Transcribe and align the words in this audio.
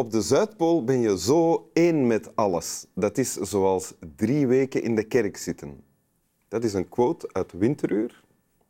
Op 0.00 0.10
de 0.10 0.20
Zuidpool 0.20 0.84
ben 0.84 1.00
je 1.00 1.18
zo 1.18 1.70
één 1.72 2.06
met 2.06 2.36
alles. 2.36 2.86
Dat 2.94 3.18
is 3.18 3.32
zoals 3.32 3.94
drie 4.16 4.46
weken 4.46 4.82
in 4.82 4.94
de 4.94 5.04
kerk 5.04 5.36
zitten. 5.36 5.84
Dat 6.48 6.64
is 6.64 6.72
een 6.72 6.88
quote 6.88 7.28
uit 7.32 7.52
Winteruur, 7.52 8.24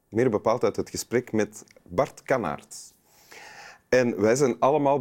meer 0.09 0.31
bepaald 0.31 0.65
uit 0.65 0.77
het 0.77 0.91
gesprek 0.91 1.33
met 1.33 1.65
Bart 1.83 2.23
Kanaerts. 2.23 2.93
En 3.89 4.21
wij 4.21 4.37
zijn 4.37 4.57
allemaal 4.59 5.01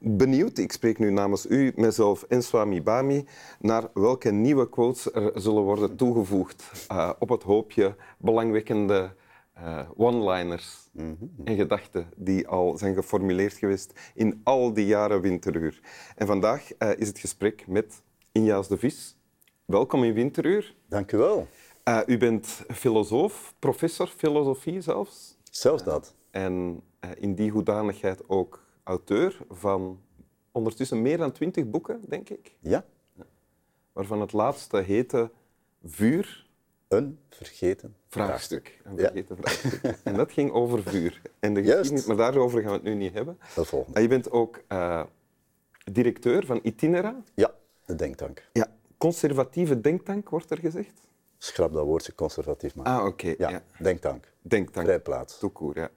benieuwd, 0.00 0.58
ik 0.58 0.72
spreek 0.72 0.98
nu 0.98 1.10
namens 1.10 1.46
u, 1.46 1.72
mezelf 1.76 2.22
en 2.22 2.42
Swami 2.42 2.82
Bami, 2.82 3.26
naar 3.60 3.90
welke 3.94 4.30
nieuwe 4.30 4.68
quotes 4.68 5.12
er 5.12 5.32
zullen 5.34 5.62
worden 5.62 5.96
toegevoegd 5.96 6.86
uh, 6.92 7.10
op 7.18 7.28
het 7.28 7.42
hoopje 7.42 7.96
belangwekkende 8.16 9.14
uh, 9.60 9.88
one-liners 9.96 10.88
en 11.44 11.56
gedachten 11.56 12.08
die 12.16 12.48
al 12.48 12.78
zijn 12.78 12.94
geformuleerd 12.94 13.52
geweest 13.52 14.12
in 14.14 14.40
al 14.44 14.72
die 14.72 14.86
jaren 14.86 15.20
winteruur. 15.20 15.80
En 16.16 16.26
vandaag 16.26 16.70
uh, 16.78 16.90
is 16.96 17.08
het 17.08 17.18
gesprek 17.18 17.66
met 17.66 18.02
Injaas 18.32 18.68
de 18.68 18.78
Vis. 18.78 19.16
Welkom 19.64 20.04
in 20.04 20.12
Winteruur. 20.12 20.74
Dank 20.88 21.12
u 21.12 21.16
wel. 21.16 21.48
Uh, 21.88 22.00
u 22.06 22.18
bent 22.18 22.46
filosoof, 22.68 23.54
professor 23.58 24.06
filosofie 24.06 24.80
zelfs. 24.80 25.38
Zelfs 25.50 25.84
dat. 25.84 26.14
en 26.30 26.82
in 27.18 27.34
die 27.34 27.50
hoedanigheid 27.50 28.28
ook 28.28 28.64
auteur 28.84 29.38
van 29.48 30.00
ondertussen 30.52 31.02
meer 31.02 31.18
dan 31.18 31.32
twintig 31.32 31.70
boeken, 31.70 32.00
denk 32.08 32.28
ik. 32.28 32.56
Ja. 32.60 32.84
Waarvan 33.92 34.20
het 34.20 34.32
laatste 34.32 34.76
heette 34.76 35.30
Vuur, 35.84 36.47
een 36.88 37.18
vergeten 37.30 37.96
vraagstuk. 38.08 38.80
Een 38.84 38.98
vergeten 38.98 39.36
ja. 39.36 39.42
vraagstuk. 39.42 39.98
En 40.04 40.14
dat 40.14 40.32
ging 40.32 40.50
over 40.50 40.82
vuur. 40.82 41.22
En 41.38 41.54
de 41.54 41.62
geschiedenis, 41.62 42.06
maar 42.06 42.16
daarover 42.16 42.60
gaan 42.60 42.70
we 42.70 42.74
het 42.76 42.82
nu 42.82 42.94
niet 42.94 43.12
hebben. 43.12 43.38
Dat 43.54 43.66
volgende. 43.66 44.00
Je 44.00 44.08
bent 44.08 44.30
ook 44.30 44.62
uh, 44.68 45.02
directeur 45.92 46.46
van 46.46 46.60
Itinera. 46.62 47.22
Ja, 47.34 47.54
de 47.84 47.94
denktank. 47.94 48.48
Ja, 48.52 48.66
conservatieve 48.96 49.80
denktank 49.80 50.28
wordt 50.28 50.50
er 50.50 50.58
gezegd. 50.58 51.00
Schrap 51.38 51.72
dat 51.72 51.84
woordje 51.84 52.14
conservatief 52.14 52.74
maar. 52.74 52.86
Ah, 52.86 52.98
oké. 52.98 53.08
Okay. 53.08 53.34
Ja, 53.38 53.50
ja, 53.50 53.62
denktank. 53.78 54.32
Denktank. 54.42 54.86
Vrijplaats. 54.86 55.38
Toekoer, 55.38 55.78
ja. 55.78 55.90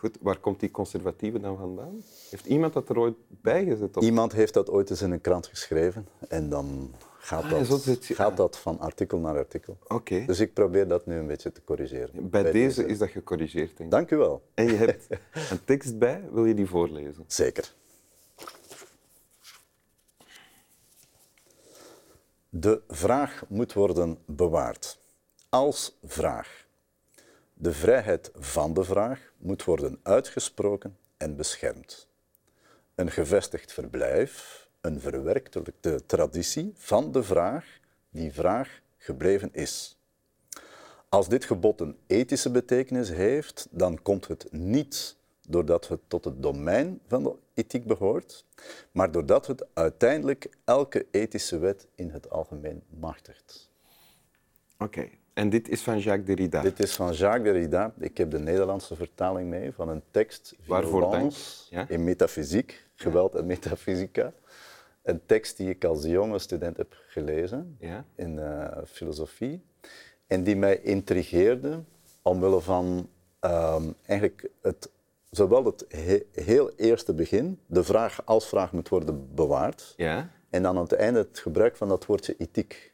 Goed, 0.00 0.18
waar 0.20 0.38
komt 0.38 0.60
die 0.60 0.70
conservatieve 0.70 1.40
dan 1.40 1.56
vandaan? 1.56 2.02
Heeft 2.30 2.46
iemand 2.46 2.72
dat 2.72 2.88
er 2.88 2.98
ooit 2.98 3.14
bij 3.28 3.64
gezet? 3.64 3.96
Of? 3.96 4.04
Iemand 4.04 4.32
heeft 4.32 4.54
dat 4.54 4.70
ooit 4.70 4.90
eens 4.90 5.02
in 5.02 5.10
een 5.10 5.20
krant 5.20 5.46
geschreven 5.46 6.08
en 6.28 6.48
dan 6.48 6.94
gaat, 7.18 7.44
Ah, 7.44 7.68
dat, 7.68 7.98
gaat 8.02 8.36
dat 8.36 8.58
van 8.58 8.78
artikel 8.78 9.18
naar 9.18 9.36
artikel. 9.36 9.78
Oké. 9.88 10.24
Dus 10.26 10.40
ik 10.40 10.52
probeer 10.52 10.88
dat 10.88 11.06
nu 11.06 11.16
een 11.16 11.26
beetje 11.26 11.52
te 11.52 11.64
corrigeren. 11.64 12.30
Bij, 12.30 12.52
deze 12.52 12.86
is 12.86 12.98
dat 12.98 13.08
gecorrigeerd, 13.08 13.68
denk 13.76 13.80
ik. 13.80 13.90
Dank 13.90 14.10
u 14.10 14.16
wel. 14.16 14.42
En 14.54 14.64
je 14.64 14.74
hebt 14.74 15.06
een 15.50 15.64
tekst 15.64 15.98
bij, 15.98 16.24
wil 16.32 16.44
je 16.44 16.54
die 16.54 16.66
voorlezen? 16.66 17.24
Zeker. 17.26 17.74
De 22.48 22.82
vraag 22.88 23.44
moet 23.48 23.72
worden 23.72 24.18
bewaard. 24.26 24.98
Als 25.48 25.98
vraag. 26.02 26.68
De 27.62 27.72
vrijheid 27.72 28.30
van 28.34 28.74
de 28.74 28.84
vraag 28.84 29.32
moet 29.36 29.64
worden 29.64 30.00
uitgesproken 30.02 30.98
en 31.16 31.36
beschermd. 31.36 32.08
Een 32.94 33.10
gevestigd 33.10 33.72
verblijf, 33.72 34.68
een 34.80 35.00
verwerkelijkte 35.00 36.06
traditie 36.06 36.72
van 36.76 37.12
de 37.12 37.22
vraag 37.22 37.80
die 38.10 38.32
vraag 38.32 38.80
gebleven 38.96 39.48
is. 39.52 39.98
Als 41.08 41.28
dit 41.28 41.44
gebod 41.44 41.80
een 41.80 41.98
ethische 42.06 42.50
betekenis 42.50 43.08
heeft, 43.10 43.68
dan 43.70 44.02
komt 44.02 44.28
het 44.28 44.52
niet 44.52 45.16
doordat 45.48 45.88
het 45.88 46.00
tot 46.08 46.24
het 46.24 46.42
domein 46.42 47.00
van 47.06 47.22
de 47.22 47.34
ethiek 47.54 47.86
behoort, 47.86 48.44
maar 48.92 49.10
doordat 49.10 49.46
het 49.46 49.66
uiteindelijk 49.74 50.48
elke 50.64 51.06
ethische 51.10 51.58
wet 51.58 51.86
in 51.94 52.10
het 52.10 52.30
algemeen 52.30 52.82
machtigt. 52.88 53.70
Oké. 54.78 55.08
En 55.34 55.50
dit 55.50 55.68
is 55.68 55.82
van 55.82 55.98
Jacques 55.98 56.26
Derrida. 56.26 56.62
Dit 56.62 56.80
is 56.80 56.94
van 56.96 57.12
Jacques 57.12 57.42
Derrida. 57.44 57.92
Ik 57.98 58.16
heb 58.18 58.30
de 58.30 58.38
Nederlandse 58.38 58.96
vertaling 58.96 59.48
mee 59.48 59.72
van 59.72 59.88
een 59.88 60.02
tekst. 60.10 60.54
Violence 60.60 61.66
Ja. 61.74 61.88
in 61.88 62.04
metafysiek, 62.04 62.86
geweld 62.94 63.34
en 63.34 63.46
metafysica. 63.46 64.32
Een 65.02 65.20
tekst 65.26 65.56
die 65.56 65.68
ik 65.68 65.84
als 65.84 66.04
jonge 66.04 66.38
student 66.38 66.76
heb 66.76 66.94
gelezen 67.08 67.76
Ja. 67.78 68.04
in 68.14 68.38
eh, 68.38 68.66
filosofie 68.86 69.62
en 70.26 70.42
die 70.44 70.56
mij 70.56 70.80
intrigeerde 70.80 71.82
omwille 72.22 72.60
van 72.60 73.08
ehm, 73.40 73.82
eigenlijk 74.06 74.48
het, 74.62 74.90
zowel 75.30 75.64
het 75.64 75.84
he- 75.88 76.22
heel 76.32 76.70
eerste 76.76 77.14
begin, 77.14 77.58
de 77.66 77.84
vraag 77.84 78.22
als 78.24 78.48
vraag 78.48 78.72
moet 78.72 78.88
worden 78.88 79.34
bewaard, 79.34 79.94
Ja? 79.96 80.30
en 80.50 80.62
dan 80.62 80.76
aan 80.76 80.82
het 80.82 80.92
einde 80.92 81.18
het 81.18 81.38
gebruik 81.38 81.76
van 81.76 81.88
dat 81.88 82.06
woordje 82.06 82.34
ethiek. 82.38 82.92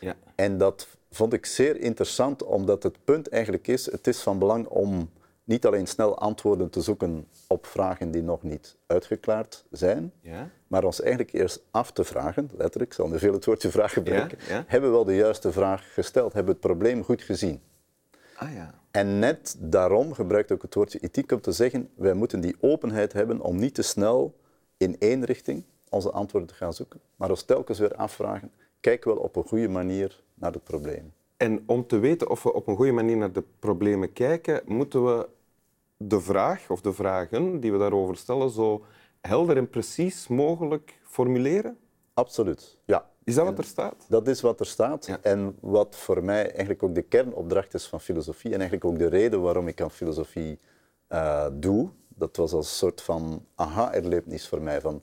Ja. 0.00 0.14
En 0.34 0.58
dat 0.58 0.86
vond 1.16 1.32
ik 1.32 1.46
zeer 1.46 1.80
interessant, 1.80 2.42
omdat 2.42 2.82
het 2.82 3.04
punt 3.04 3.28
eigenlijk 3.28 3.68
is, 3.68 3.90
het 3.90 4.06
is 4.06 4.20
van 4.20 4.38
belang 4.38 4.66
om 4.66 5.10
niet 5.44 5.66
alleen 5.66 5.86
snel 5.86 6.18
antwoorden 6.18 6.70
te 6.70 6.80
zoeken 6.80 7.26
op 7.46 7.66
vragen 7.66 8.10
die 8.10 8.22
nog 8.22 8.42
niet 8.42 8.76
uitgeklaard 8.86 9.64
zijn, 9.70 10.12
Ja? 10.20 10.50
maar 10.66 10.84
ons 10.84 11.00
eigenlijk 11.00 11.32
eerst 11.32 11.62
af 11.70 11.92
te 11.92 12.04
vragen, 12.04 12.50
letterlijk, 12.56 12.90
ik 12.90 12.96
zal 12.96 13.08
nu 13.08 13.18
veel 13.18 13.32
het 13.32 13.44
woordje 13.44 13.70
vraag 13.70 13.92
gebruiken, 13.92 14.38
Ja, 14.48 14.54
ja. 14.54 14.64
hebben 14.66 14.90
we 14.90 14.96
wel 14.96 15.04
de 15.04 15.14
juiste 15.14 15.52
vraag 15.52 15.92
gesteld, 15.94 16.32
hebben 16.32 16.54
we 16.54 16.58
het 16.60 16.68
probleem 16.70 17.04
goed 17.04 17.22
gezien? 17.22 17.60
Ah 18.36 18.52
ja. 18.52 18.74
En 18.90 19.18
net 19.18 19.56
daarom 19.58 20.12
gebruikt 20.14 20.52
ook 20.52 20.62
het 20.62 20.74
woordje 20.74 20.98
ethiek 20.98 21.32
om 21.32 21.40
te 21.40 21.52
zeggen, 21.52 21.88
wij 21.94 22.14
moeten 22.14 22.40
die 22.40 22.56
openheid 22.60 23.12
hebben 23.12 23.40
om 23.40 23.56
niet 23.56 23.74
te 23.74 23.82
snel 23.82 24.36
in 24.76 24.96
één 24.98 25.24
richting 25.24 25.64
onze 25.88 26.10
antwoorden 26.10 26.48
te 26.48 26.54
gaan 26.54 26.72
zoeken, 26.74 27.00
maar 27.16 27.30
ons 27.30 27.42
telkens 27.42 27.78
weer 27.78 27.94
afvragen, 27.94 28.50
kijken 28.86 29.10
we 29.10 29.16
wel 29.16 29.24
op 29.24 29.36
een 29.36 29.48
goede 29.48 29.68
manier 29.68 30.22
naar 30.34 30.52
het 30.52 30.64
probleem? 30.64 31.12
En 31.36 31.62
om 31.66 31.86
te 31.86 31.98
weten 31.98 32.30
of 32.30 32.42
we 32.42 32.52
op 32.52 32.66
een 32.66 32.76
goede 32.76 32.92
manier 32.92 33.16
naar 33.16 33.32
de 33.32 33.44
problemen 33.58 34.12
kijken, 34.12 34.62
moeten 34.64 35.04
we 35.04 35.28
de 35.96 36.20
vraag 36.20 36.70
of 36.70 36.80
de 36.80 36.92
vragen 36.92 37.60
die 37.60 37.72
we 37.72 37.78
daarover 37.78 38.16
stellen 38.16 38.50
zo 38.50 38.84
helder 39.20 39.56
en 39.56 39.70
precies 39.70 40.28
mogelijk 40.28 41.00
formuleren. 41.02 41.78
Absoluut, 42.14 42.78
ja. 42.84 43.10
Is 43.24 43.34
dat 43.34 43.44
wat 43.44 43.58
er 43.58 43.64
staat? 43.64 44.04
Dat 44.08 44.28
is 44.28 44.40
wat 44.40 44.60
er 44.60 44.66
staat. 44.66 45.06
Ja. 45.06 45.18
En 45.22 45.56
wat 45.60 45.96
voor 45.96 46.24
mij 46.24 46.42
eigenlijk 46.42 46.82
ook 46.82 46.94
de 46.94 47.02
kernopdracht 47.02 47.74
is 47.74 47.86
van 47.86 48.00
filosofie 48.00 48.52
en 48.52 48.60
eigenlijk 48.60 48.84
ook 48.84 48.98
de 48.98 49.08
reden 49.08 49.42
waarom 49.42 49.68
ik 49.68 49.80
aan 49.80 49.90
filosofie 49.90 50.58
eh, 51.06 51.46
doe, 51.52 51.90
dat 52.08 52.36
was 52.36 52.52
als 52.52 52.66
een 52.66 52.76
soort 52.76 53.00
van 53.00 53.46
aha-erlevenis 53.54 54.48
voor 54.48 54.62
mij. 54.62 54.80
Van, 54.80 55.02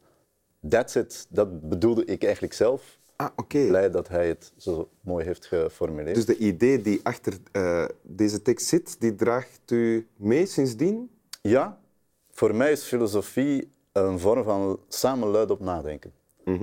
that's 0.70 0.96
it, 0.96 1.28
dat 1.30 1.70
bedoelde 1.70 2.06
ik 2.06 2.24
eigenlijk 2.24 2.54
zelf. 2.54 3.02
Ah, 3.16 3.30
oké. 3.36 3.68
Blij 3.68 3.90
dat 3.92 4.08
hij 4.08 4.28
het 4.28 4.54
zo 4.58 4.90
mooi 5.02 5.26
heeft 5.26 5.46
geformuleerd. 5.46 6.16
Dus 6.16 6.26
de 6.26 6.38
idee 6.38 6.82
die 6.82 7.00
achter 7.04 7.34
eh, 7.52 7.86
deze 8.02 8.42
tekst 8.42 8.68
zit, 8.68 8.96
die 9.00 9.16
draagt 9.16 9.72
u 9.72 10.08
mee 10.16 10.46
sindsdien? 10.46 11.10
Ja, 11.42 11.80
voor 12.32 12.56
mij 12.56 12.72
is 12.72 12.84
filosofie 12.84 13.70
een 13.92 14.20
vorm 14.20 14.44
van 14.44 14.80
samen 14.88 15.28
luidop 15.28 15.60
nadenken. 15.60 16.14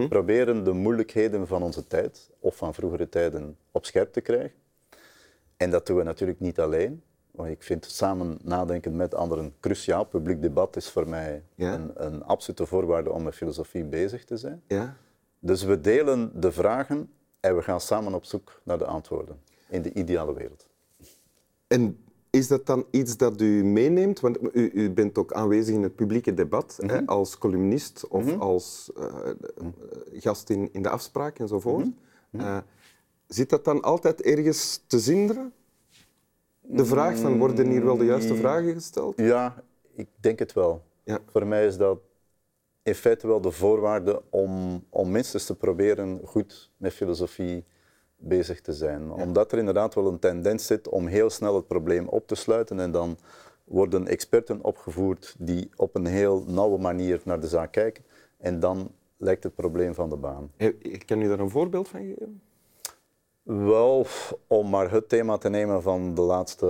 Proberen 0.08 0.64
de 0.64 0.72
moeilijkheden 0.72 1.46
van 1.46 1.62
onze 1.62 1.86
tijd 1.86 2.30
of 2.38 2.56
van 2.56 2.74
vroegere 2.74 3.08
tijden 3.08 3.56
op 3.70 3.84
scherp 3.86 4.12
te 4.12 4.20
krijgen. 4.20 4.52
En 5.56 5.70
dat 5.70 5.86
doen 5.86 5.96
we 5.96 6.02
natuurlijk 6.02 6.40
niet 6.40 6.60
alleen. 6.60 7.02
Want 7.30 7.50
ik 7.50 7.62
vind 7.62 7.84
samen 7.84 8.38
nadenken 8.42 8.96
met 8.96 9.14
anderen 9.14 9.54
cruciaal. 9.60 10.04
Publiek 10.04 10.42
debat 10.42 10.76
is 10.76 10.88
voor 10.90 11.08
mij 11.08 11.42
Ja. 11.54 11.74
een, 11.74 11.90
een 11.94 12.24
absolute 12.24 12.66
voorwaarde 12.66 13.12
om 13.12 13.22
met 13.22 13.34
filosofie 13.34 13.84
bezig 13.84 14.24
te 14.24 14.36
zijn. 14.36 14.62
Ja. 14.66 14.96
Dus 15.40 15.62
we 15.62 15.80
delen 15.80 16.40
de 16.40 16.52
vragen 16.52 17.10
en 17.40 17.56
we 17.56 17.62
gaan 17.62 17.80
samen 17.80 18.14
op 18.14 18.24
zoek 18.24 18.60
naar 18.62 18.78
de 18.78 18.84
antwoorden 18.84 19.40
in 19.68 19.82
de 19.82 19.92
ideale 19.92 20.34
wereld. 20.34 20.68
En 21.66 22.04
is 22.30 22.48
dat 22.48 22.66
dan 22.66 22.86
iets 22.90 23.16
dat 23.16 23.40
u 23.40 23.64
meeneemt? 23.64 24.20
Want 24.20 24.38
u, 24.52 24.70
u 24.74 24.90
bent 24.90 25.18
ook 25.18 25.32
aanwezig 25.32 25.74
in 25.74 25.82
het 25.82 25.94
publieke 25.94 26.34
debat 26.34 26.78
hè, 26.86 27.06
als 27.06 27.38
columnist 27.38 28.08
of 28.08 28.38
als 28.38 28.90
eh, 28.96 29.04
eh, 29.30 29.66
gast 30.12 30.50
in, 30.50 30.68
in 30.72 30.82
de 30.82 30.88
afspraak 30.88 31.38
enzovoort. 31.38 31.86
Eh, 32.30 32.58
zit 33.26 33.50
dat 33.50 33.64
dan 33.64 33.82
altijd 33.82 34.22
ergens 34.22 34.82
te 34.86 34.98
zinderen? 34.98 35.52
De 36.60 36.84
vraag 36.84 37.18
van, 37.18 37.38
worden 37.38 37.70
hier 37.70 37.84
wel 37.84 37.96
de 37.96 38.04
juiste 38.04 38.34
vragen 38.34 38.72
gesteld? 38.72 39.16
Ja, 39.16 39.64
ik 39.94 40.08
denk 40.20 40.38
het 40.38 40.52
wel. 40.52 40.82
Ja. 41.04 41.18
Voor 41.26 41.46
mij 41.46 41.66
is 41.66 41.76
dat 41.76 41.98
in 42.82 42.94
feite 42.94 43.26
wel 43.26 43.40
de 43.40 43.50
voorwaarde 43.50 44.22
om, 44.30 44.84
om 44.90 45.10
minstens 45.10 45.44
te 45.46 45.56
proberen 45.56 46.20
goed 46.24 46.70
met 46.76 46.92
filosofie 46.92 47.64
bezig 48.16 48.60
te 48.60 48.72
zijn. 48.72 49.10
Omdat 49.10 49.52
er 49.52 49.58
inderdaad 49.58 49.94
wel 49.94 50.06
een 50.06 50.18
tendens 50.18 50.66
zit 50.66 50.88
om 50.88 51.06
heel 51.06 51.30
snel 51.30 51.54
het 51.54 51.66
probleem 51.66 52.08
op 52.08 52.26
te 52.26 52.34
sluiten 52.34 52.80
en 52.80 52.90
dan 52.90 53.18
worden 53.64 54.06
experten 54.06 54.64
opgevoerd 54.64 55.34
die 55.38 55.70
op 55.76 55.94
een 55.94 56.06
heel 56.06 56.44
nauwe 56.46 56.78
manier 56.78 57.20
naar 57.24 57.40
de 57.40 57.48
zaak 57.48 57.72
kijken 57.72 58.04
en 58.38 58.60
dan 58.60 58.90
lijkt 59.16 59.42
het 59.42 59.54
probleem 59.54 59.94
van 59.94 60.10
de 60.10 60.16
baan. 60.16 60.52
Kan 61.06 61.22
u 61.22 61.28
daar 61.28 61.40
een 61.40 61.50
voorbeeld 61.50 61.88
van 61.88 62.00
geven? 62.00 62.42
Wel, 63.42 64.06
om 64.46 64.70
maar 64.70 64.90
het 64.90 65.08
thema 65.08 65.38
te 65.38 65.48
nemen 65.48 65.82
van 65.82 66.14
de 66.14 66.20
laatste 66.20 66.66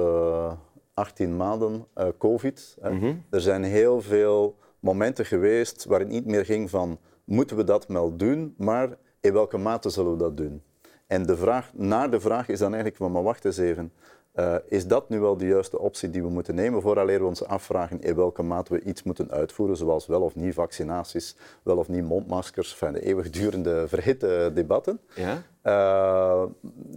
18 0.95 1.37
maanden, 1.37 1.87
eh, 1.95 2.09
COVID. 2.19 2.77
Hè. 2.81 3.15
Er 3.31 3.41
zijn 3.41 3.65
heel 3.65 4.01
veel 4.01 4.57
momenten 4.81 5.27
geweest 5.27 5.85
waarin 5.85 6.07
het 6.07 6.17
niet 6.17 6.27
meer 6.27 6.45
ging 6.45 6.71
van 6.71 6.99
moeten 7.25 7.57
we 7.57 7.65
dat 7.65 7.87
wel 7.87 8.17
doen, 8.17 8.55
maar 8.59 8.97
in 9.21 9.33
welke 9.33 9.59
mate 9.59 9.91
zullen 9.91 10.13
we 10.13 10.19
dat 10.19 10.37
doen? 10.37 10.63
En 11.07 11.27
de 11.27 11.37
vraag 11.37 11.71
naar 11.75 12.11
de 12.11 12.21
vraag 12.21 12.49
is 12.49 12.59
dan 12.59 12.69
eigenlijk, 12.69 12.97
van, 12.97 13.13
maar 13.13 13.23
wacht 13.23 13.45
eens 13.45 13.59
even, 13.59 13.93
uh, 14.35 14.55
is 14.69 14.87
dat 14.87 15.09
nu 15.09 15.21
wel 15.21 15.37
de 15.37 15.47
juiste 15.47 15.79
optie 15.79 16.11
die 16.11 16.23
we 16.23 16.29
moeten 16.29 16.55
nemen 16.55 16.83
vooraleer 16.83 17.19
we 17.19 17.25
ons 17.25 17.45
afvragen 17.45 18.01
in 18.01 18.15
welke 18.15 18.43
mate 18.43 18.75
we 18.75 18.83
iets 18.83 19.03
moeten 19.03 19.31
uitvoeren, 19.31 19.77
zoals 19.77 20.07
wel 20.07 20.23
of 20.23 20.35
niet 20.35 20.55
vaccinaties, 20.55 21.37
wel 21.63 21.77
of 21.77 21.89
niet 21.89 22.05
mondmaskers, 22.05 22.75
van 22.75 22.93
de 22.93 23.03
eeuwigdurende 23.03 23.89
verhitte 23.89 24.51
debatten? 24.55 25.01
Ja? 25.15 25.43
Uh, 25.65 26.43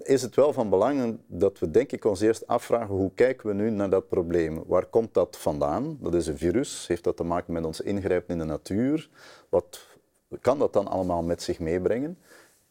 is 0.03 0.21
het 0.21 0.35
wel 0.35 0.53
van 0.53 0.69
belang 0.69 1.17
dat 1.27 1.59
we 1.59 1.71
denk 1.71 1.91
ik 1.91 2.05
ons 2.05 2.21
eerst 2.21 2.47
afvragen 2.47 2.95
hoe 2.95 3.11
kijken 3.15 3.47
we 3.47 3.53
nu 3.53 3.69
naar 3.69 3.89
dat 3.89 4.07
probleem? 4.07 4.63
Waar 4.67 4.85
komt 4.85 5.13
dat 5.13 5.37
vandaan? 5.37 5.97
Dat 6.01 6.13
is 6.13 6.27
een 6.27 6.37
virus. 6.37 6.87
Heeft 6.87 7.03
dat 7.03 7.17
te 7.17 7.23
maken 7.23 7.53
met 7.53 7.65
ons 7.65 7.81
ingrijpen 7.81 8.33
in 8.33 8.39
de 8.39 8.45
natuur? 8.45 9.09
Wat 9.49 9.87
kan 10.41 10.59
dat 10.59 10.73
dan 10.73 10.87
allemaal 10.87 11.23
met 11.23 11.41
zich 11.41 11.59
meebrengen? 11.59 12.17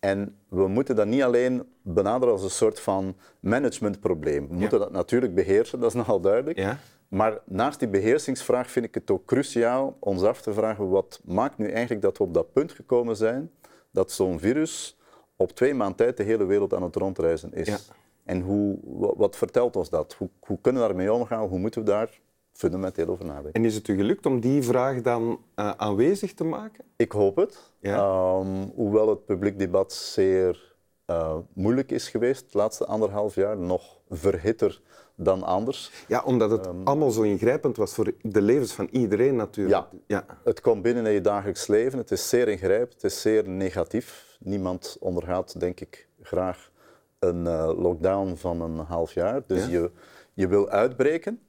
En 0.05 0.37
we 0.49 0.69
moeten 0.69 0.97
dat 0.97 1.07
niet 1.07 1.23
alleen 1.23 1.67
benaderen 1.83 2.35
als 2.35 2.43
een 2.43 2.51
soort 2.51 2.81
van 2.81 3.17
managementprobleem. 3.41 4.49
We 4.49 4.55
moeten 4.55 4.79
dat 4.79 4.93
natuurlijk 4.93 5.35
beheersen, 5.35 5.81
dat 5.81 5.89
is 5.89 5.97
nogal 5.97 6.21
duidelijk. 6.21 6.59
Ja. 6.59 6.79
Maar 7.09 7.39
naast 7.45 7.79
die 7.79 7.89
beheersingsvraag 7.89 8.71
vind 8.71 8.87
ik 8.87 8.95
het 8.95 9.11
ook 9.11 9.25
cruciaal 9.25 9.97
ons 10.01 10.23
af 10.23 10.43
te 10.43 10.53
vragen 10.53 10.89
wat 10.89 11.21
maakt 11.25 11.59
nu 11.59 11.69
eigenlijk 11.71 12.03
dat 12.03 12.19
we 12.19 12.25
op 12.25 12.35
dat 12.35 12.53
punt 12.53 12.73
gekomen 12.73 13.17
zijn 13.17 13.51
dat 13.91 14.13
zo'n 14.13 14.39
virus 14.39 14.99
op 15.37 15.51
twee 15.51 15.75
maanden 15.75 15.97
tijd 15.97 16.17
de 16.17 16.23
hele 16.23 16.45
wereld 16.45 16.75
aan 16.75 16.83
het 16.83 16.97
rondreizen 16.97 17.53
is. 17.53 17.69
Ja. 17.69 17.79
En 18.25 18.41
hoe, 18.41 18.79
wat 19.17 19.37
vertelt 19.37 19.77
ons 19.77 19.91
dat? 19.91 20.15
Hoe, 20.19 20.29
hoe 20.41 20.59
kunnen 20.61 20.83
we 20.83 20.89
daarmee 20.89 21.13
omgaan? 21.13 21.49
Hoe 21.49 21.59
moeten 21.59 21.81
we 21.81 21.91
daar 21.91 22.21
fundamenteel 22.53 23.07
over 23.07 23.25
nadenken. 23.25 23.53
En 23.53 23.65
is 23.65 23.75
het 23.75 23.89
u 23.89 23.97
gelukt 23.97 24.27
om 24.27 24.41
die 24.41 24.63
vraag 24.63 25.01
dan 25.01 25.41
uh, 25.57 25.71
aanwezig 25.77 26.35
te 26.35 26.45
maken? 26.45 26.85
Ik 26.97 27.13
hoop 27.13 27.37
het. 27.37 27.59
Ja. 27.81 28.37
Um, 28.39 28.73
hoewel 28.75 29.09
het 29.09 29.25
publiek 29.25 29.59
debat 29.59 29.93
zeer 29.93 30.75
uh, 31.07 31.37
moeilijk 31.53 31.91
is 31.91 32.09
geweest 32.09 32.53
de 32.53 32.59
laatste 32.59 32.87
anderhalf 32.87 33.35
jaar, 33.35 33.57
nog 33.57 34.01
verhitter 34.11 34.81
dan 35.15 35.43
anders. 35.43 36.05
Ja, 36.09 36.23
omdat 36.25 36.51
het 36.51 36.67
um, 36.67 36.81
allemaal 36.85 37.11
zo 37.11 37.23
ingrijpend 37.23 37.77
was 37.77 37.95
voor 37.95 38.13
de 38.23 38.43
levens 38.43 38.73
van 38.73 38.89
iedereen 38.91 39.37
natuurlijk. 39.37 39.87
Ja, 39.91 39.99
ja, 40.07 40.39
het 40.45 40.61
komt 40.61 40.83
binnen 40.83 41.07
in 41.07 41.13
je 41.13 41.21
dagelijks 41.21 41.67
leven. 41.67 41.99
Het 41.99 42.11
is 42.11 42.29
zeer 42.29 42.49
ingrijpend, 42.49 42.93
het 42.93 43.05
is 43.05 43.21
zeer 43.21 43.49
negatief. 43.49 44.37
Niemand 44.41 44.97
ondergaat, 45.01 45.61
denk 45.61 45.81
ik, 45.81 46.09
graag 46.23 46.71
een 47.19 47.45
uh, 47.45 47.73
lockdown 47.77 48.35
van 48.35 48.61
een 48.61 48.79
half 48.79 49.13
jaar. 49.13 49.43
Dus 49.47 49.65
ja? 49.65 49.71
je, 49.71 49.91
je 50.35 50.49
wil 50.49 50.69
uitbreken. 50.69 51.41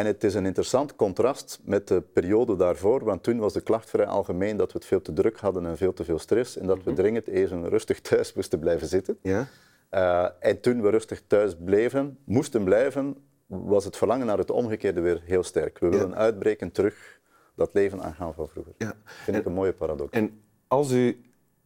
En 0.00 0.06
het 0.06 0.24
is 0.24 0.34
een 0.34 0.46
interessant 0.46 0.96
contrast 0.96 1.60
met 1.64 1.88
de 1.88 2.00
periode 2.00 2.56
daarvoor, 2.56 3.04
want 3.04 3.22
toen 3.22 3.38
was 3.38 3.52
de 3.52 3.60
klacht 3.60 3.90
vrij 3.90 4.06
algemeen 4.06 4.56
dat 4.56 4.72
we 4.72 4.78
het 4.78 4.86
veel 4.86 5.02
te 5.02 5.12
druk 5.12 5.38
hadden 5.38 5.66
en 5.66 5.76
veel 5.76 5.92
te 5.92 6.04
veel 6.04 6.18
stress 6.18 6.56
en 6.56 6.66
dat 6.66 6.76
we 6.82 6.90
mhm. 6.90 7.00
dringend 7.00 7.28
even 7.28 7.68
rustig 7.68 8.00
thuis 8.10 8.32
moesten 8.32 8.58
blijven 8.58 8.86
zitten. 8.86 9.18
Ja. 9.22 9.48
Uh, 9.90 10.28
en 10.38 10.60
toen 10.60 10.82
we 10.82 10.90
rustig 10.90 11.22
thuis 11.26 11.56
bleven, 11.64 12.18
moesten 12.24 12.64
blijven, 12.64 13.16
was 13.46 13.84
het 13.84 13.96
verlangen 13.96 14.26
naar 14.26 14.38
het 14.38 14.50
omgekeerde 14.50 15.00
weer 15.00 15.22
heel 15.24 15.42
sterk. 15.42 15.78
We 15.78 15.88
willen 15.88 16.14
uitbreken 16.16 16.72
terug 16.72 17.20
dat 17.54 17.70
leven 17.72 18.02
aangaan 18.02 18.34
van 18.34 18.48
vroeger. 18.48 18.72
Ja. 18.78 18.94
Vind 19.04 19.36
ik 19.36 19.44
een 19.44 19.52
mooie 19.52 19.72
paradox. 19.72 20.10
En 20.10 20.40
als 20.68 20.92
u 20.92 21.20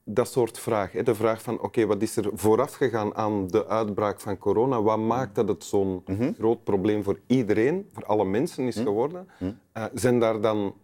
dat 0.04 0.30
soort 0.30 0.58
vraag. 0.58 0.92
Hè? 0.92 1.02
De 1.02 1.14
vraag 1.14 1.42
van, 1.42 1.60
oké, 1.60 1.86
wat 1.86 2.02
is 2.02 2.16
er 2.16 2.30
vooraf 2.32 2.74
gegaan 2.74 3.14
aan 3.14 3.48
de 3.48 3.66
uitbraak 3.66 4.20
van 4.20 4.38
corona? 4.38 4.82
Wat 4.82 4.98
maakt 4.98 5.34
dat 5.34 5.48
het 5.48 5.64
zo'n 5.64 6.02
mhm. 6.06 6.32
groot 6.32 6.64
probleem 6.64 7.02
voor 7.02 7.20
iedereen, 7.26 7.88
voor 7.92 8.04
alle 8.04 8.24
mensen 8.24 8.66
is 8.66 8.76
mhm. 8.76 8.84
geworden? 8.84 9.28
Mhm. 9.38 9.52
Eh, 9.72 9.84
zijn 9.94 10.20
daar 10.20 10.40
dan 10.40 10.74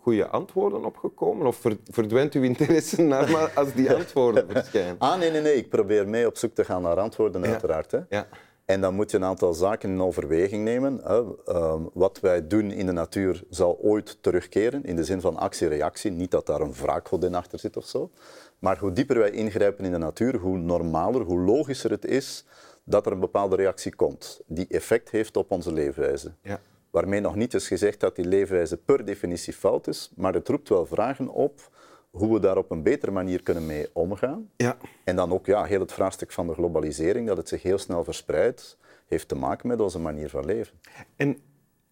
goede 0.00 0.26
antwoorden 0.26 0.84
op 0.84 0.96
gekomen? 0.96 1.46
Of 1.46 1.62
verdwijnt 1.90 2.34
uw 2.34 2.42
interesse 2.42 3.02
naar 3.12 3.52
als 3.54 3.72
die 3.72 3.92
antwoorden 3.92 4.46
verschijnen? 4.50 4.98
Ah, 4.98 5.18
nee, 5.18 5.30
nee, 5.30 5.40
nee. 5.40 5.56
Ik 5.56 5.68
probeer 5.68 6.08
mee 6.08 6.26
op 6.26 6.36
zoek 6.36 6.54
te 6.54 6.64
gaan 6.64 6.82
naar 6.82 6.98
antwoorden, 6.98 7.44
uiteraard. 7.44 7.90
Hè? 7.90 8.00
Ja. 8.08 8.26
En 8.70 8.80
dan 8.80 8.94
moet 8.94 9.10
je 9.10 9.16
een 9.16 9.24
aantal 9.24 9.54
zaken 9.54 9.90
in 9.90 10.00
overweging 10.00 10.64
nemen. 10.64 11.04
Ehm, 11.04 11.82
wat 11.92 12.20
wij 12.20 12.46
doen 12.46 12.70
in 12.70 12.86
de 12.86 12.92
natuur 12.92 13.44
zal 13.50 13.78
ooit 13.78 14.18
terugkeren, 14.20 14.84
in 14.84 14.96
de 14.96 15.04
zin 15.04 15.20
van 15.20 15.36
actie-reactie. 15.36 16.10
Niet 16.10 16.30
dat 16.30 16.46
daar 16.46 16.60
een 16.60 16.72
wraakgod 16.72 17.34
achter 17.34 17.58
zit 17.58 17.76
of 17.76 17.86
zo. 17.86 18.10
Maar 18.58 18.78
hoe 18.78 18.92
dieper 18.92 19.18
wij 19.18 19.30
ingrijpen 19.30 19.84
in 19.84 19.92
de 19.92 19.98
natuur, 19.98 20.36
hoe 20.36 20.58
normaler, 20.58 21.20
hoe 21.20 21.40
logischer 21.40 21.90
het 21.90 22.04
is 22.04 22.44
dat 22.84 23.06
er 23.06 23.12
een 23.12 23.20
bepaalde 23.20 23.56
reactie 23.56 23.94
komt, 23.94 24.40
die 24.46 24.66
effect 24.68 25.10
heeft 25.10 25.36
op 25.36 25.50
onze 25.50 25.72
leefwijze. 25.72 26.32
Ja. 26.42 26.60
Waarmee 26.90 27.20
nog 27.20 27.34
niet 27.34 27.54
is 27.54 27.68
gezegd 27.68 28.00
dat 28.00 28.16
die 28.16 28.24
leefwijze 28.24 28.76
per 28.76 29.04
definitie 29.04 29.52
fout 29.52 29.86
is, 29.86 30.12
maar 30.16 30.34
het 30.34 30.48
roept 30.48 30.68
wel 30.68 30.86
vragen 30.86 31.28
op 31.28 31.70
hoe 32.10 32.32
we 32.32 32.40
daar 32.40 32.56
op 32.56 32.70
een 32.70 32.82
betere 32.82 33.12
manier 33.12 33.42
kunnen 33.42 33.66
mee 33.66 33.88
omgaan. 33.92 34.50
Ja. 34.56 34.76
En 35.04 35.16
dan 35.16 35.32
ook 35.32 35.46
ja, 35.46 35.64
heel 35.64 35.80
het 35.80 35.92
vraagstuk 35.92 36.32
van 36.32 36.46
de 36.46 36.54
globalisering, 36.54 37.26
dat 37.26 37.36
het 37.36 37.48
zich 37.48 37.62
heel 37.62 37.78
snel 37.78 38.04
verspreidt, 38.04 38.78
heeft 39.06 39.28
te 39.28 39.34
maken 39.34 39.68
met 39.68 39.80
onze 39.80 39.98
manier 39.98 40.28
van 40.28 40.44
leven. 40.44 40.80
En 41.16 41.38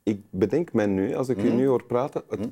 ik 0.03 0.21
bedenk 0.31 0.73
mij 0.73 0.87
nu, 0.87 1.15
als 1.15 1.29
ik 1.29 1.39
u 1.39 1.47
mhm. 1.47 1.57
nu 1.57 1.67
hoor 1.67 1.85
praten, 1.85 2.23
het, 2.29 2.39
mhm. 2.39 2.49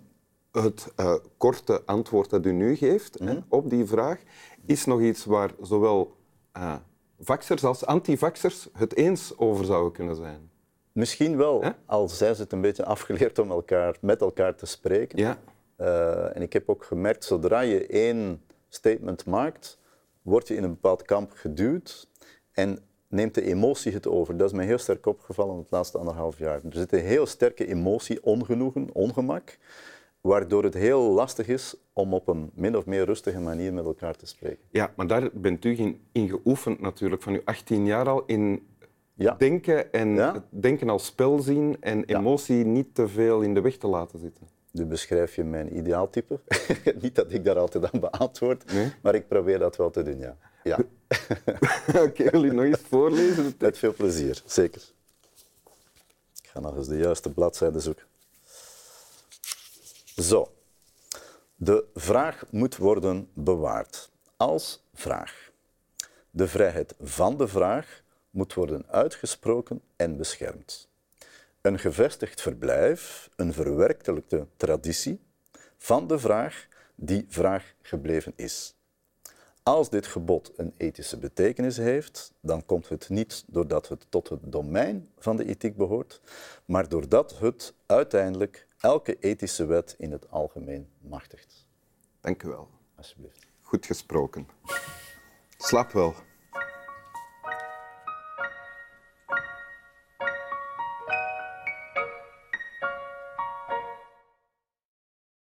het 0.64 0.92
uh, 1.00 1.14
korte 1.36 1.82
antwoord 1.84 2.30
dat 2.30 2.46
u 2.46 2.52
nu 2.52 2.76
geeft 2.76 3.18
hè, 3.18 3.32
mhm. 3.32 3.40
op 3.48 3.70
die 3.70 3.84
vraag, 3.84 4.18
is 4.66 4.84
nog 4.84 5.00
iets 5.00 5.24
waar 5.24 5.50
zowel 5.60 6.16
uh, 6.56 6.74
vaxers 7.20 7.64
als 7.64 7.86
antivaxers 7.86 8.68
het 8.72 8.96
eens 8.96 9.38
over 9.38 9.64
zouden 9.64 9.92
kunnen 9.92 10.16
zijn. 10.16 10.50
Misschien 10.92 11.36
wel, 11.36 11.64
al 11.86 12.08
zijn 12.08 12.34
ze 12.34 12.42
het 12.42 12.52
een 12.52 12.60
beetje 12.60 12.84
afgeleerd 12.84 13.38
om 13.38 13.50
elkaar, 13.50 13.96
met 14.00 14.20
elkaar 14.20 14.54
te 14.54 14.66
spreken. 14.66 15.18
Ja. 15.18 15.38
Uh, 15.84 16.36
en 16.36 16.42
ik 16.42 16.52
heb 16.52 16.68
ook 16.68 16.84
gemerkt, 16.84 17.24
zodra 17.24 17.60
je 17.60 17.86
één 17.86 18.42
statement 18.68 19.26
maakt, 19.26 19.78
word 20.22 20.48
je 20.48 20.56
in 20.56 20.62
een 20.62 20.70
bepaald 20.70 21.02
kamp 21.02 21.30
geduwd 21.34 22.08
en 22.52 22.78
neemt 23.08 23.34
de 23.34 23.42
emotie 23.42 23.92
het 23.92 24.08
over. 24.08 24.36
Dat 24.36 24.50
is 24.50 24.56
mij 24.56 24.66
heel 24.66 24.78
sterk 24.78 25.06
opgevallen 25.06 25.54
in 25.54 25.60
het 25.60 25.70
laatste 25.70 25.98
anderhalf 25.98 26.38
jaar. 26.38 26.60
Er 26.64 26.72
zit 26.72 26.92
een 26.92 27.00
heel 27.00 27.26
sterke 27.26 27.66
emotie, 27.66 28.24
ongenoegen, 28.24 28.88
ongemak, 28.92 29.58
waardoor 30.20 30.62
het 30.62 30.74
heel 30.74 31.00
lastig 31.00 31.48
is 31.48 31.76
om 31.92 32.14
op 32.14 32.28
een 32.28 32.50
min 32.54 32.76
of 32.76 32.86
meer 32.86 33.04
rustige 33.04 33.40
manier 33.40 33.72
met 33.72 33.84
elkaar 33.84 34.16
te 34.16 34.26
spreken. 34.26 34.64
Ja, 34.70 34.92
maar 34.96 35.06
daar 35.06 35.30
bent 35.32 35.64
u 35.64 35.98
in 36.12 36.28
geoefend 36.28 36.80
natuurlijk, 36.80 37.22
van 37.22 37.32
uw 37.32 37.42
18 37.44 37.86
jaar 37.86 38.08
al, 38.08 38.22
in 38.26 38.66
ja. 39.14 39.34
denken 39.34 39.92
en 39.92 40.42
denken 40.48 40.88
als 40.88 41.04
spel 41.04 41.38
zien 41.38 41.76
en 41.80 42.04
emotie 42.04 42.64
niet 42.64 42.94
te 42.94 43.08
veel 43.08 43.40
in 43.40 43.54
de 43.54 43.60
weg 43.60 43.76
te 43.76 43.86
laten 43.86 44.18
zitten. 44.18 44.53
Nu 44.74 44.84
beschrijf 44.84 45.34
je 45.34 45.44
mijn 45.44 45.76
ideaaltype. 45.76 46.40
Niet 47.02 47.14
dat 47.14 47.32
ik 47.32 47.44
daar 47.44 47.58
altijd 47.58 47.92
aan 47.92 48.00
beantwoord, 48.00 48.72
maar 49.02 49.14
ik 49.14 49.28
probeer 49.28 49.58
dat 49.58 49.76
wel 49.76 49.90
te 49.90 50.02
doen, 50.02 50.18
ja. 50.18 50.36
ja. 50.62 50.78
Oké, 52.04 52.30
wil 52.30 52.44
je 52.44 52.52
nog 52.52 52.64
eens 52.64 52.80
voorlezen? 52.88 53.54
Met 53.58 53.78
veel 53.78 53.94
plezier, 53.94 54.42
zeker. 54.46 54.82
Ik 56.42 56.48
ga 56.48 56.60
nog 56.60 56.76
eens 56.76 56.88
de 56.88 56.96
juiste 56.96 57.32
bladzijde 57.32 57.80
zoeken. 57.80 58.04
Zo. 60.16 60.52
De 61.56 61.84
vraag 61.94 62.44
moet 62.50 62.76
worden 62.76 63.28
bewaard 63.34 64.10
als 64.36 64.82
vraag. 64.94 65.50
De 66.30 66.48
vrijheid 66.48 66.94
van 67.00 67.36
de 67.36 67.48
vraag 67.48 68.02
moet 68.30 68.54
worden 68.54 68.86
uitgesproken 68.88 69.82
en 69.96 70.16
beschermd 70.16 70.88
een 71.64 71.78
gevestigd 71.78 72.40
verblijf, 72.40 73.30
een 73.36 73.52
verwerkelijkte 73.52 74.46
traditie 74.56 75.20
van 75.76 76.06
de 76.06 76.18
vraag 76.18 76.66
die 76.94 77.26
vraag 77.28 77.74
gebleven 77.82 78.32
is. 78.36 78.76
Als 79.62 79.90
dit 79.90 80.06
gebod 80.06 80.52
een 80.56 80.74
ethische 80.76 81.18
betekenis 81.18 81.76
heeft, 81.76 82.32
dan 82.40 82.66
komt 82.66 82.88
het 82.88 83.08
niet 83.08 83.44
doordat 83.46 83.88
het 83.88 84.06
tot 84.08 84.28
het 84.28 84.40
domein 84.42 85.08
van 85.18 85.36
de 85.36 85.44
ethiek 85.44 85.76
behoort, 85.76 86.20
maar 86.64 86.88
doordat 86.88 87.38
het 87.38 87.74
uiteindelijk 87.86 88.66
elke 88.78 89.16
ethische 89.20 89.64
wet 89.64 89.94
in 89.98 90.12
het 90.12 90.30
algemeen 90.30 90.88
machtigt. 90.98 91.66
Dank 92.20 92.42
u 92.42 92.48
wel. 92.48 92.68
Alsjeblieft. 92.94 93.46
Goed 93.60 93.86
gesproken. 93.86 94.48
Slaap 95.56 95.92
wel. 95.92 96.14